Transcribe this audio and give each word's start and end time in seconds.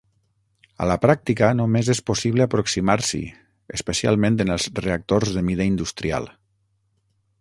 A 0.83 0.85
la 0.91 0.95
pràctica 1.03 1.49
només 1.59 1.91
és 1.95 2.01
possible 2.07 2.47
aproximar-s'hi, 2.49 3.21
especialment 3.81 4.43
en 4.47 4.55
els 4.57 4.67
reactors 4.81 5.35
de 5.37 5.45
mida 5.51 5.69
industrial. 5.75 6.31